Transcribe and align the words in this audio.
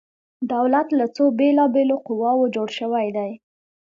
دولت 0.53 0.87
له 0.99 1.05
څو 1.15 1.23
بیلا 1.39 1.65
بیلو 1.75 1.97
قواو 2.07 2.51
جوړ 2.55 2.67
شوی 2.79 3.07
دی؟ 3.15 3.31